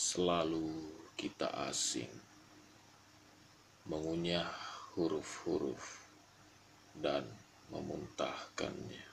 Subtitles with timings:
[0.00, 2.08] selalu kita asing
[3.84, 4.48] mengunyah
[4.96, 6.08] huruf-huruf
[6.96, 7.28] dan
[7.68, 9.04] memuntahkannya.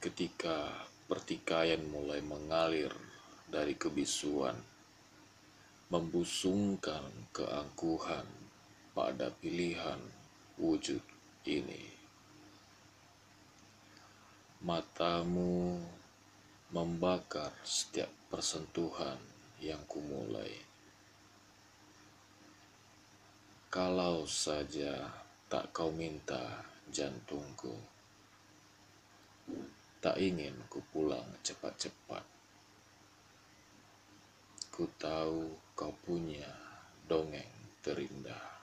[0.00, 2.88] Ketika pertikaian mulai mengalir
[3.52, 4.56] dari kebisuan,
[5.92, 7.04] membusungkan
[7.36, 8.24] keangkuhan
[8.96, 10.00] pada pilihan
[10.56, 11.04] wujud
[11.44, 11.84] ini.
[14.64, 15.97] Matamu
[16.68, 19.16] membakar setiap persentuhan
[19.56, 20.52] yang kumulai.
[23.72, 25.08] Kalau saja
[25.48, 26.60] tak kau minta
[26.92, 27.72] jantungku,
[30.04, 32.24] tak ingin ku pulang cepat-cepat.
[34.68, 36.52] Ku tahu kau punya
[37.08, 38.57] dongeng terindah.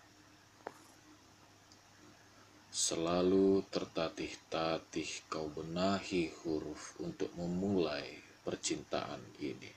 [2.86, 8.06] Selalu tertatih-tatih kau benahi huruf untuk memulai
[8.46, 9.74] percintaan ini.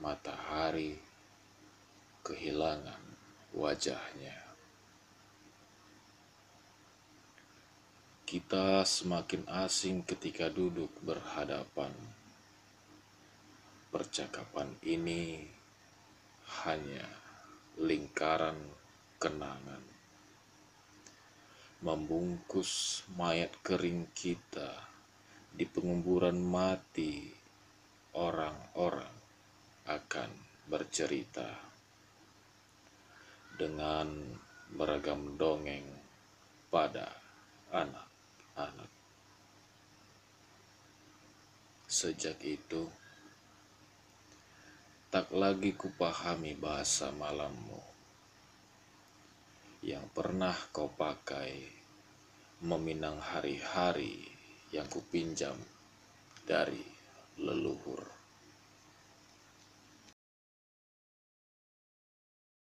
[0.00, 0.96] Matahari
[2.24, 3.04] kehilangan
[3.52, 4.40] wajahnya.
[8.24, 11.92] Kita semakin asing ketika duduk berhadapan.
[13.92, 15.44] Percakapan ini
[16.64, 17.04] hanya
[17.76, 18.56] lingkaran
[19.20, 19.87] kenangan
[21.78, 24.82] membungkus mayat kering kita
[25.54, 27.30] di penguburan mati,
[28.18, 29.14] orang-orang
[29.86, 30.30] akan
[30.66, 31.46] bercerita
[33.54, 34.10] dengan
[34.74, 35.86] beragam dongeng
[36.66, 37.14] pada
[37.70, 38.90] anak-anak.
[41.86, 42.90] Sejak itu,
[45.14, 47.87] tak lagi kupahami bahasa malammu
[49.98, 51.58] yang pernah kau pakai
[52.62, 54.30] meminang hari-hari
[54.70, 55.58] yang kupinjam
[56.46, 56.86] dari
[57.42, 58.17] leluhur.